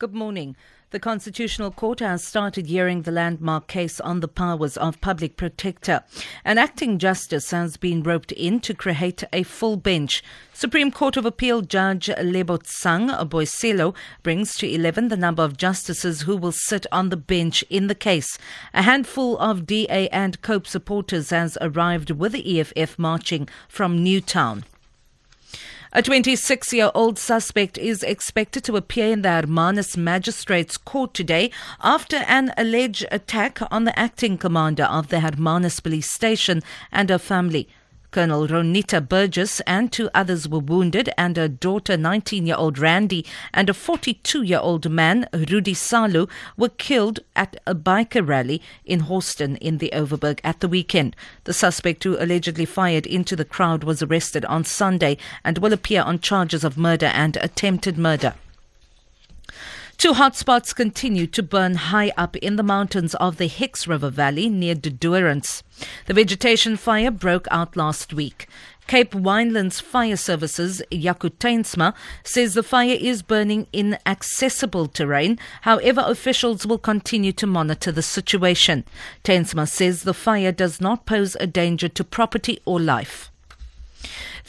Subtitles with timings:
[0.00, 0.56] Good morning.
[0.92, 6.04] The Constitutional Court has started hearing the landmark case on the powers of public protector.
[6.42, 10.22] An acting justice has been roped in to create a full bench.
[10.54, 16.34] Supreme Court of Appeal Judge Lebotsang Bosielo brings to 11 the number of justices who
[16.34, 18.38] will sit on the bench in the case.
[18.72, 24.64] A handful of DA and COPE supporters has arrived with the EFF marching from Newtown.
[25.92, 31.50] A 26 year old suspect is expected to appear in the Hermanus Magistrates Court today
[31.82, 36.62] after an alleged attack on the acting commander of the Hermanus Police Station
[36.92, 37.66] and her family.
[38.10, 43.24] Colonel Ronita Burgess and two others were wounded, and her daughter, 19 year old Randy,
[43.54, 49.04] and a 42 year old man, Rudy Salu, were killed at a biker rally in
[49.04, 51.14] Houston in the Overberg at the weekend.
[51.44, 56.02] The suspect who allegedly fired into the crowd was arrested on Sunday and will appear
[56.02, 58.34] on charges of murder and attempted murder.
[60.00, 64.48] Two hotspots continue to burn high up in the mountains of the Hex River Valley
[64.48, 65.62] near De Doorns.
[66.06, 68.48] The vegetation fire broke out last week.
[68.86, 71.92] Cape Winelands Fire Services, Yakutainsma,
[72.24, 75.38] says the fire is burning in accessible terrain.
[75.60, 78.86] However, officials will continue to monitor the situation.
[79.22, 83.30] Tainsma says the fire does not pose a danger to property or life.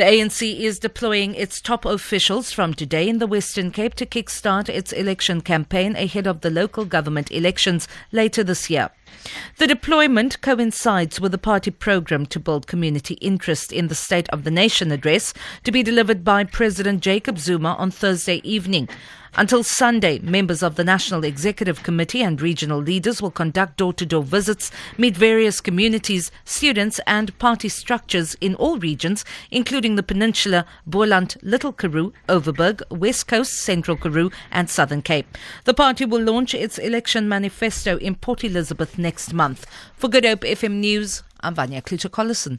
[0.00, 4.70] The ANC is deploying its top officials from today in the Western Cape to kickstart
[4.70, 8.88] its election campaign ahead of the local government elections later this year.
[9.58, 14.44] The deployment coincides with the party program to build community interest in the State of
[14.44, 15.34] the Nation address
[15.64, 18.88] to be delivered by President Jacob Zuma on Thursday evening.
[19.36, 24.04] Until Sunday, members of the National Executive Committee and regional leaders will conduct door to
[24.04, 30.66] door visits, meet various communities, students, and party structures in all regions, including the Peninsula,
[30.86, 35.38] Boland, Little Karoo, Overberg, West Coast, Central Karoo, and Southern Cape.
[35.64, 39.66] The party will launch its election manifesto in Port Elizabeth next month.
[39.94, 42.58] For Good Hope FM News, I'm Vanya Kluter-Collison.